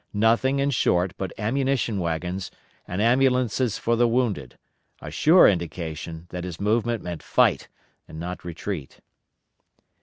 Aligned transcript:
Nothing, 0.15 0.57
in 0.57 0.71
short, 0.71 1.13
but 1.15 1.31
ammunition 1.37 1.99
wagons, 1.99 2.49
and 2.87 3.03
ambulances 3.03 3.77
for 3.77 3.95
the 3.95 4.07
wounded; 4.07 4.57
a 4.99 5.11
sure 5.11 5.47
indication 5.47 6.25
that 6.31 6.43
his 6.43 6.59
movement 6.59 7.03
meant 7.03 7.21
fight 7.21 7.67
and 8.07 8.19
not 8.19 8.43
retreat. 8.43 9.01